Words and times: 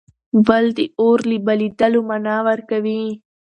بل 0.47 0.65
د 0.77 0.79
اور 1.01 1.19
له 1.29 1.37
بلېدلو 1.45 1.99
مانا 2.09 2.37
ورکوي. 2.47 3.03